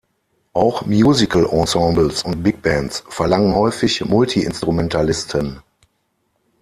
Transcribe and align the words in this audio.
Auch 0.53 0.87
Musical-Ensembles 0.87 2.23
und 2.23 2.41
Big-Bands 2.41 3.03
verlangen 3.09 3.53
häufig 3.53 4.03
Multiinstrumentalisten. 4.03 5.61